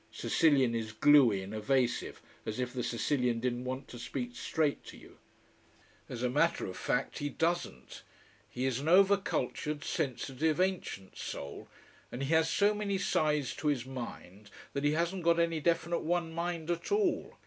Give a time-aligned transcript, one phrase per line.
[0.11, 4.97] Sicilian is gluey and evasive, as if the Sicilian didn't want to speak straight to
[4.97, 5.19] you.
[6.09, 8.01] As a matter of fact, he doesn't.
[8.49, 11.67] He is an over cultured, sensitive, ancient soul,
[12.11, 16.01] and he has so many sides to his mind that he hasn't got any definite
[16.01, 17.35] one mind at all.